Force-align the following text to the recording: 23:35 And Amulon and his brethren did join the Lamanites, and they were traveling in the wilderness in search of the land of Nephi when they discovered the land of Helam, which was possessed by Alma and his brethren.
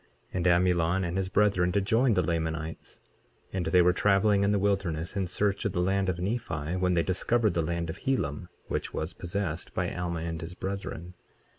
23:35 0.01 0.07
And 0.37 0.47
Amulon 0.47 1.03
and 1.03 1.15
his 1.15 1.29
brethren 1.29 1.69
did 1.69 1.85
join 1.85 2.15
the 2.15 2.23
Lamanites, 2.23 2.99
and 3.53 3.67
they 3.67 3.83
were 3.83 3.93
traveling 3.93 4.43
in 4.43 4.51
the 4.51 4.57
wilderness 4.57 5.15
in 5.15 5.27
search 5.27 5.63
of 5.63 5.73
the 5.73 5.79
land 5.79 6.09
of 6.09 6.17
Nephi 6.17 6.77
when 6.77 6.95
they 6.95 7.03
discovered 7.03 7.53
the 7.53 7.61
land 7.61 7.87
of 7.87 7.99
Helam, 7.99 8.49
which 8.67 8.95
was 8.95 9.13
possessed 9.13 9.75
by 9.75 9.93
Alma 9.93 10.21
and 10.21 10.41
his 10.41 10.55
brethren. 10.55 11.13